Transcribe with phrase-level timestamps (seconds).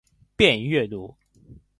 [0.35, 1.15] 便于阅读